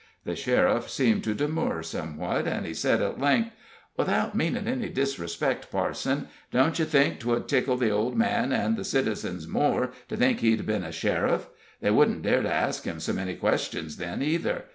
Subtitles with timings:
[0.23, 3.51] The sheriff seemed to demur somewhat, and he said, at length:
[3.97, 8.83] "Without meanin' any disrespect, parson, don't you think 'twould tickle the old man and the
[8.83, 11.49] citizens more to think he'd been a sheriff?
[11.81, 14.65] They wouldn't dare to ask him so many questions then, either.